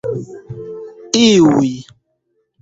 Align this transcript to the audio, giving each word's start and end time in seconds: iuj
iuj 1.25 1.71